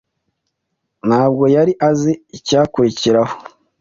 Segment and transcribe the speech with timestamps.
[1.07, 3.33] ntabwo yari azi icyakurikiraho.